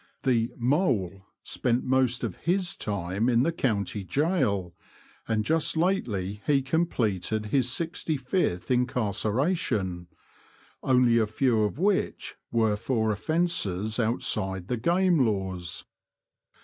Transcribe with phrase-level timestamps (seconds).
[0.23, 4.73] The *' Mole" spent most of his time in the county gaol,
[5.27, 10.07] and just lately he completed his sixty fifth incarceration—
[10.81, 15.85] only a few of which were for offences out side the game laws.